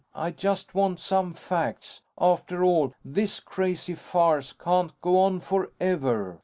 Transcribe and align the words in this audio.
I 0.15 0.31
just 0.31 0.73
want 0.73 0.99
some 0.99 1.35
facts. 1.35 2.01
After 2.19 2.63
all, 2.63 2.95
this 3.05 3.39
crazy 3.39 3.93
farce 3.93 4.51
can't 4.51 4.99
go 4.99 5.19
on 5.19 5.39
forever." 5.41 6.39